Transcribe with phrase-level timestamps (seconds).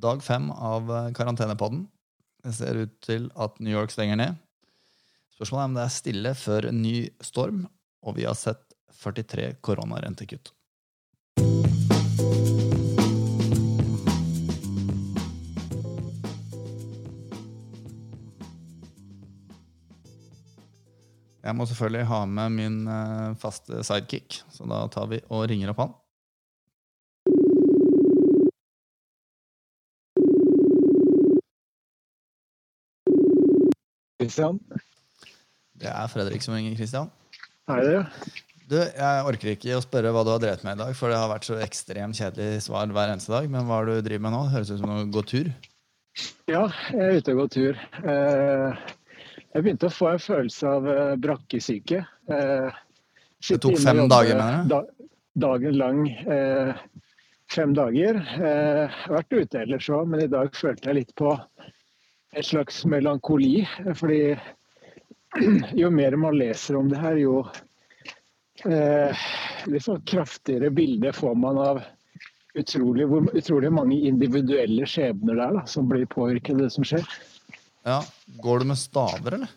[0.00, 1.86] dag fem av eh, karantenepodden.
[2.44, 4.38] Det ser ut til at New York stenger ned.
[5.34, 7.66] Spørsmålet er om det er stille før en ny storm,
[8.02, 8.62] og vi har sett
[9.02, 10.52] 43 koronarentekutt.
[21.48, 25.72] Jeg må selvfølgelig ha med min eh, faste sidekick, så da tar vi og ringer
[25.72, 25.94] opp han.
[34.28, 34.58] Kristian?
[35.78, 37.08] Det er Fredrik som ringer, Kristian.
[37.70, 38.02] Hei, det?
[38.68, 41.16] Du, Jeg orker ikke å spørre hva du har drevet med i dag, for det
[41.16, 43.48] har vært så ekstremt kjedelig svar hver eneste dag.
[43.52, 44.42] Men hva er det du driver med nå?
[44.52, 45.48] Høres ut som du går tur.
[46.50, 47.80] Ja, jeg er ute og går tur.
[48.04, 48.86] Eh,
[49.54, 52.02] Jeg begynte å få en følelse av eh, brakkesyke.
[52.28, 52.78] Eh,
[53.48, 54.68] Det tok fem dager, mener du?
[54.74, 54.86] da-
[55.38, 56.00] Dagen lang.
[57.48, 58.16] Fem dager.
[58.18, 61.30] Jeg har vært ute ellers òg, men i dag følte jeg litt på
[62.38, 63.62] en slags melankoli.
[63.98, 64.36] Fordi
[65.82, 67.42] jo mer man leser om det her, jo
[68.64, 69.24] eh,
[69.66, 71.82] liksom kraftigere bilde får man av
[72.58, 76.86] utrolig, hvor utrolig mange individuelle skjebner det er da, som blir påvirket av det som
[76.86, 77.04] skjer.
[77.86, 78.02] Ja,
[78.42, 79.52] Går du med staver, eller?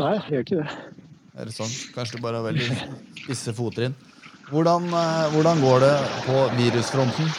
[0.00, 0.98] Nei, jeg gjør ikke det.
[1.40, 1.72] Er det sånn.
[1.94, 2.66] Kanskje du bare har veldig
[3.22, 3.96] spisse fottrinn.
[4.50, 5.94] Hvordan, eh, hvordan går det
[6.26, 7.32] på virusfronten?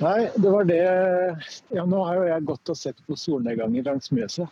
[0.00, 0.82] Nei, det var det
[1.70, 4.48] Ja, nå har jo jeg gått og sett på solnedganger langs Mjøsa.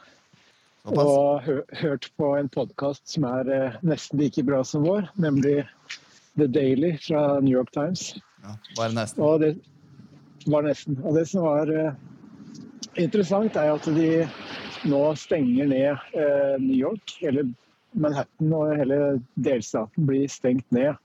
[0.91, 1.49] Og
[1.79, 5.61] hørt på en podkast som er eh, nesten like bra som vår, nemlig
[6.39, 8.17] The Daily fra New York Times.
[8.43, 9.23] Ja, bare nesten.
[9.23, 9.53] Og det
[10.51, 10.99] var nesten.
[11.05, 11.95] Og det som var eh,
[12.99, 14.25] interessant, er at de
[14.91, 17.15] nå stenger ned eh, New York.
[17.23, 17.47] Hele
[17.93, 18.99] Manhattan og hele
[19.45, 20.99] delstaten blir stengt ned.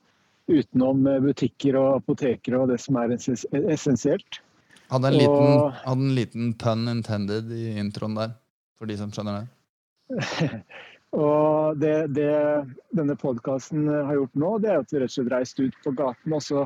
[0.47, 4.41] Utenom eh, butikker og apoteker og det som er essensielt.
[4.87, 8.35] Hadde en liten, og- hadde en liten pun intended i introen der,
[8.79, 9.47] for de som skjønner det.
[11.17, 12.31] Og det, det
[12.95, 15.93] denne podkasten har gjort nå, det er at vi rett og slett reist ut på
[15.95, 16.65] gaten og så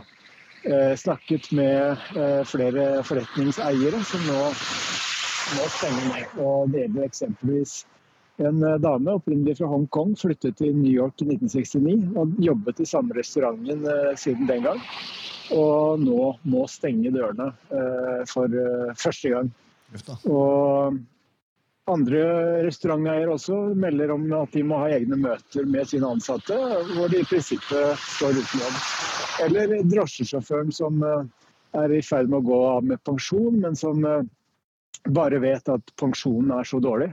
[0.66, 4.40] eh, snakket med eh, flere forretningseiere som nå,
[5.56, 6.34] nå stenger ned.
[6.42, 7.84] Og deler eksempelvis
[8.46, 12.90] en eh, dame opprinnelig fra Hongkong, flyttet til New York i 1969 og jobbet i
[12.90, 14.82] samme restauranten eh, siden den gang.
[15.56, 18.54] Og nå må stenge dørene eh, for
[19.00, 19.50] første gang.
[20.32, 21.00] Og
[21.92, 22.22] andre
[22.64, 26.56] restauranteiere også melder om at de må ha egne møter med sine ansatte,
[26.94, 28.78] hvor de i prinsippet står uten jobb.
[29.48, 34.06] Eller drosjesjåføren som er i ferd med å gå av med pensjon, men som
[35.10, 37.10] bare vet at pensjonen er så dårlig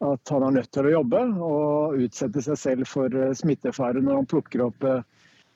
[0.00, 4.22] at han er nødt til å jobbe og utsette seg selv for eh, smittefare når
[4.22, 5.02] han plukker opp eh,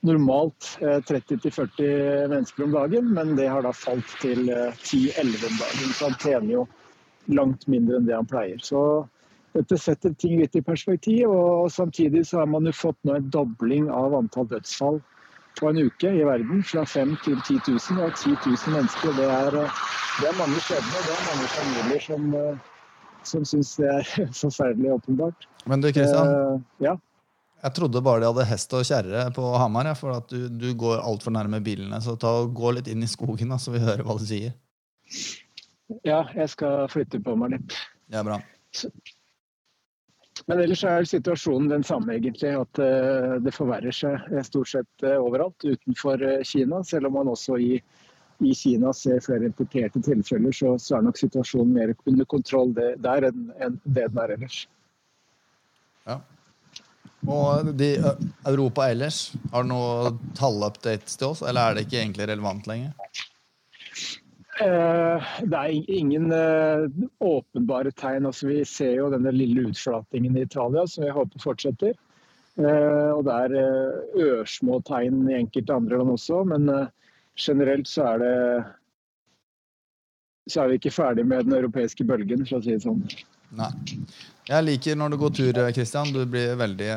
[0.05, 5.57] normalt eh, 30-40 mennesker om dagen, men det har da falt til eh, 10-11 om
[5.63, 5.95] dagen.
[5.97, 6.65] Så han tjener jo
[7.33, 8.61] langt mindre enn det han pleier.
[8.61, 8.81] Så
[9.55, 13.29] dette setter ting litt i perspektiv, og samtidig så har man jo fått nå en
[13.33, 15.01] dobling av antall dødsfall
[15.55, 18.03] på en uke i verden, fra 5 til 10 000.
[18.03, 19.83] Og 10 000 mennesker, det er, eh,
[20.19, 21.05] det er mange skjebner.
[21.07, 22.74] Det er mange familier som, eh,
[23.29, 24.13] som syns det er
[24.43, 25.47] forferdelig åpenbart.
[25.65, 26.29] Men du, Kristian.
[26.29, 26.95] Uh, ja.
[27.65, 30.69] Jeg trodde bare de hadde hest og kjerre på Hamar, ja, for at du, du
[30.77, 31.97] går altfor nærme bilene.
[32.03, 34.53] Så ta og gå litt inn i skogen, da, så vi hører hva du sier.
[36.05, 37.77] ja, jeg skal flytte på meg litt.
[38.05, 38.41] Det er bra.
[40.45, 42.51] Men ellers er situasjonen den samme, egentlig.
[42.59, 46.83] At uh, det forverrer seg eh, stort sett uh, overalt utenfor eh, Kina.
[46.85, 47.79] Selv om man også i,
[48.43, 53.29] i Kina ser flere importerte tilfeller, så, så er nok situasjonen mer under kontroll der
[53.29, 54.57] enn enn det den er ellers.
[56.05, 56.19] Ja.
[57.25, 57.95] Og de,
[58.45, 62.93] Europa ellers, har du noe tallupdates til oss, eller er det ikke egentlig relevant lenger?
[64.63, 66.85] Eh, det er ingen eh,
[67.19, 68.27] åpenbare tegn.
[68.29, 71.95] Altså, vi ser jo denne lille utflatingen i Italia, som vi håper fortsetter.
[72.55, 76.93] Eh, og det er eh, ørsmå tegn i enkelte andre land også, men eh,
[77.37, 78.35] generelt så er det
[80.51, 83.01] så er vi ikke ferdig med den europeiske bølgen, for å si det sånn.
[83.57, 83.71] Nei.
[84.45, 86.13] Jeg liker når du går tur, Kristian.
[86.13, 86.91] Du blir veldig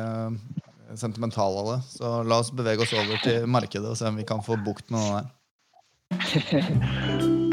[0.99, 1.79] sentimental av det.
[1.95, 4.87] Så la oss bevege oss over til markedet og se om vi kan få bukt
[4.93, 5.25] med det der.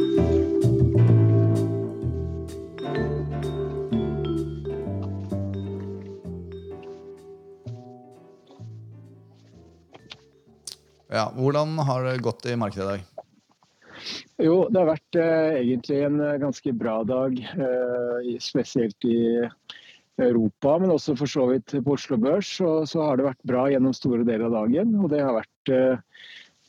[11.06, 13.03] Ja, Hvordan har det gått i markedet i dag?
[14.43, 19.47] Jo, det har vært eh, egentlig en eh, ganske bra dag, eh, spesielt i
[20.19, 22.50] Europa, men også for så vidt på Oslo Børs.
[22.64, 24.93] Og så har det vært bra gjennom store deler av dagen.
[24.99, 26.20] Og det har vært eh,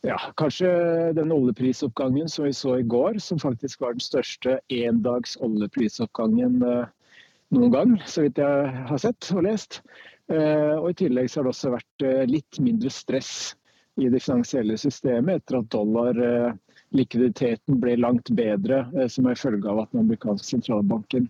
[0.06, 0.70] ja, kanskje
[1.18, 7.72] den oljeprisoppgangen som vi så i går, som faktisk var den største endags oljeprisoppgangen noen
[7.74, 9.82] gang, så vidt jeg har sett og lest.
[10.30, 13.56] Og I tillegg så har det også vært litt mindre stress
[13.98, 19.92] i det finansielle systemet etter at dollarlikviditeten ble langt bedre som en følge av at
[19.94, 21.30] den amerikanske sentralbanken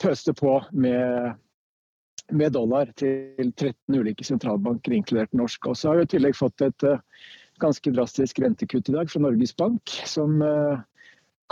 [0.00, 1.34] pøste på med
[2.32, 5.66] med dollar til 13 ulike sentralbanker, inkludert norsk.
[5.68, 6.84] Og så har vi i tillegg fått et
[7.60, 10.40] ganske drastisk rentekutt i dag fra Norges Bank, som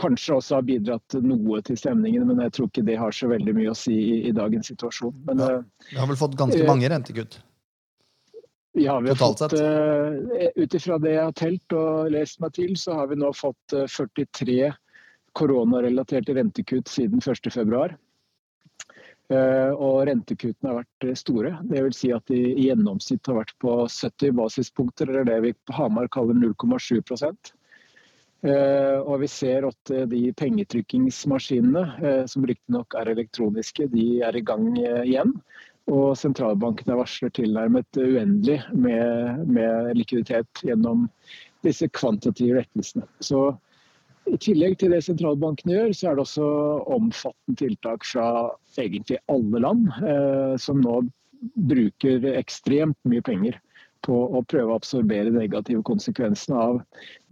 [0.01, 3.55] kanskje også har bidratt noe til stemningen, men jeg tror ikke det har så veldig
[3.59, 5.15] mye å si i, i dagens situasjon.
[5.29, 5.59] Men, ja,
[5.91, 7.41] vi har vel fått ganske mange rentekutt?
[8.73, 12.55] Ja, vi har Totalt fått, uh, Ut ifra det jeg har telt og lest meg
[12.57, 14.71] til, så har vi nå fått 43
[15.37, 17.93] koronarelaterte rentekutt siden 1.2.
[19.33, 21.55] Eh, og rentekuttene har vært eh, store.
[21.71, 25.53] Det vil si at de i gjennomsnitt har vært på 70 basispunkter, eller det vi
[25.55, 26.99] på Hamar kaller 0,7
[28.43, 31.85] eh, og vi ser at de pengetrykkingsmaskinene,
[32.29, 35.37] som riktignok er elektroniske, de er i gang igjen.
[35.91, 41.09] Og sentralbankene varsler tilnærmet uendelig med, med likviditet gjennom
[41.67, 43.07] disse kvantitative rettelsene.
[43.21, 43.51] Så
[44.31, 46.49] i tillegg til det sentralbankene gjør, så er det også
[46.95, 48.27] omfattende tiltak fra
[48.79, 51.01] egentlig alle land, eh, som nå
[51.73, 53.59] bruker ekstremt mye penger
[54.07, 56.79] på å prøve å absorbere negative konsekvensene av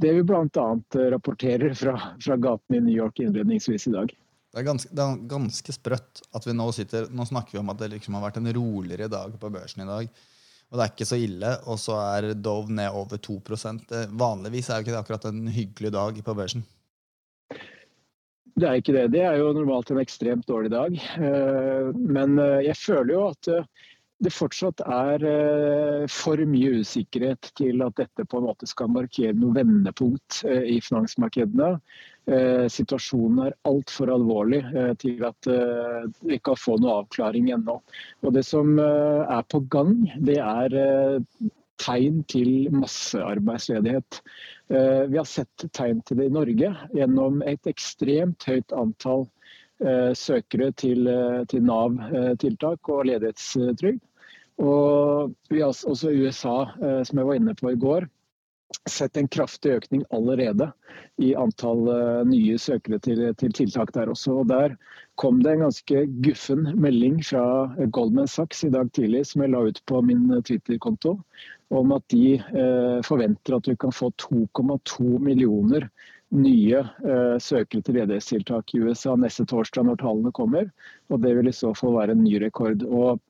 [0.03, 0.67] det vi bl.a.
[1.15, 4.13] rapporterer fra, fra gatene i New York innledningsvis i dag.
[4.51, 7.71] Det er, ganske, det er ganske sprøtt at vi nå sitter Nå snakker vi om
[7.71, 10.11] at det liksom har vært en roligere dag på børsen i dag.
[10.71, 13.41] Og det er ikke så ille, og så er Dove ned over 2
[14.11, 16.67] Vanligvis er jo ikke det akkurat en hyggelig dag på børsen.
[18.61, 19.07] Det er ikke det.
[19.15, 20.97] Det er jo normalt en ekstremt dårlig dag.
[20.97, 23.87] Eh, men eh, jeg føler jo at eh,
[24.21, 25.23] det fortsatt er
[26.13, 31.71] for mye usikkerhet til at dette på en måte skal markere noe vendepunkt i finansmarkedene.
[32.71, 34.61] Situasjonen er altfor alvorlig
[35.03, 35.49] til at
[36.23, 37.75] vi kan få noe avklaring ennå.
[38.23, 40.77] Og Det som er på gang, det er
[41.81, 44.21] tegn til massearbeidsledighet.
[44.71, 49.27] Eh, vi har sett tegn til det i Norge gjennom et ekstremt høyt antall
[49.83, 54.03] eh, søkere til, eh, til Nav-tiltak og ledighetstrygd.
[54.61, 56.57] Og vi har også USA,
[57.09, 58.05] som jeg var inne på i går,
[58.89, 60.71] sett en kraftig økning allerede
[61.21, 61.89] i antall
[62.29, 64.41] nye søkere til, til, tiltak der også.
[64.43, 64.77] Og Der
[65.21, 67.43] kom det en ganske guffen melding fra
[67.93, 71.19] Goldman Sachs i dag tidlig som jeg la ut på min Twitter-konto,
[71.71, 75.91] om at de eh, forventer at vi kan få 2,2 millioner
[76.31, 80.71] nye eh, søkere til ledighetstiltak i USA neste torsdag når tallene kommer.
[81.11, 82.87] Og det vil i så fall være en ny rekord.
[82.87, 83.21] Og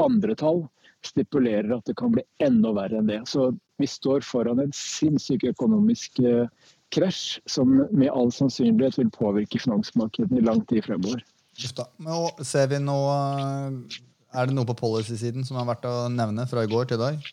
[0.00, 0.64] andre tall
[1.06, 3.22] stipulerer at det kan bli enda verre enn det.
[3.30, 3.50] Så
[3.80, 6.46] vi står foran en sinnssyk økonomisk eh,
[6.94, 11.22] krasj som med all sannsynlighet vil påvirke finansmarkedene i lang tid fremover.
[12.00, 13.00] Nå ser vi nå,
[14.30, 17.04] Er det noe på policy-siden som har vært å nevne fra i går til i
[17.04, 17.30] dag?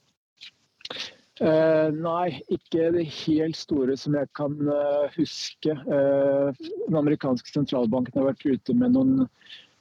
[1.38, 5.76] Uh, nei, ikke det helt store som jeg kan uh, huske.
[5.86, 6.50] Uh,
[6.88, 9.28] den amerikanske sentralbanken har vært ute med noen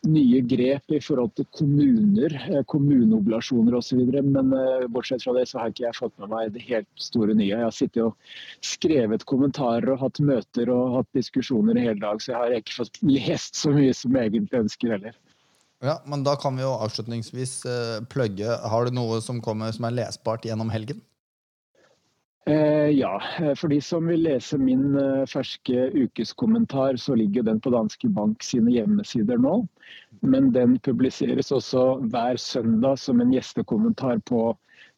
[0.08, 2.34] nye grep i forhold til kommuner,
[2.70, 4.02] kommuneoblasjoner osv.
[4.24, 4.54] Men
[4.94, 7.52] bortsett fra det så har ikke jeg fått med meg det helt store nye.
[7.52, 8.16] Jeg har sittet og
[8.64, 12.78] skrevet kommentarer og hatt møter og hatt diskusjoner i hele dag, så jeg har ikke
[12.80, 15.18] fått lest så mye som jeg egentlig ønsker heller.
[15.84, 17.58] Ja, men Da kan vi jo avslutningsvis
[18.08, 18.48] plugge.
[18.48, 21.02] Har du noe som kommer som er lesbart gjennom helgen?
[22.50, 23.22] Eh, ja,
[23.56, 28.42] for de som vil lese min eh, ferske ukeskommentar, så ligger den på Danske Bank
[28.46, 29.56] sine hjemmesider nå.
[30.22, 34.44] Men den publiseres også hver søndag som en gjestekommentar på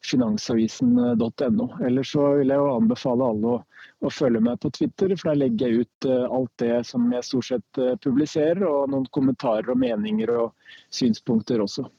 [0.05, 1.67] finansavisen.no.
[1.89, 3.57] Ellers så vil jeg jo anbefale alle å,
[4.05, 7.49] å, følge meg på Twitter, for der legger jeg ut alt det som jeg stort
[7.49, 11.89] sett publiserer, og noen kommentarer og meninger og synspunkter også.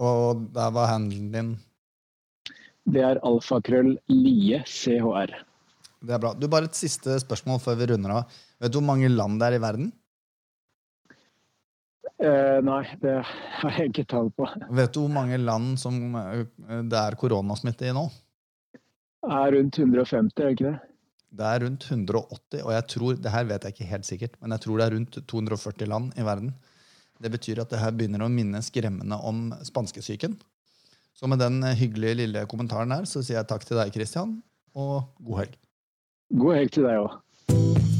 [0.00, 1.56] Og der var handelen din
[2.92, 5.32] det er alfakrøll lie chr.
[5.98, 6.34] Det er bra.
[6.34, 8.36] Du, Bare et siste spørsmål før vi runder av.
[8.62, 9.90] Vet du hvor mange land det er i verden?
[12.18, 14.46] Eh, nei, det har jeg ikke tall på.
[14.74, 16.46] Vet du hvor mange land som eh,
[16.90, 18.08] det er koronasmitte i nå?
[19.28, 20.76] Det er rundt 150, er det ikke det?
[21.38, 24.54] Det er rundt 180, og jeg tror, det her vet jeg ikke helt sikkert, men
[24.54, 26.54] jeg tror det er rundt 240 land i verden.
[27.20, 30.38] Det betyr at det her begynner å minne skremmende om spanskesyken.
[31.18, 34.36] Så med den hyggelige lille kommentaren her så sier jeg takk til deg, Christian,
[34.78, 35.56] og god helg.
[36.38, 37.97] God helg til deg òg.